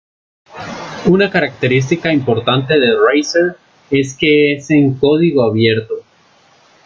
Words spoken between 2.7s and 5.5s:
de Racer es que es en código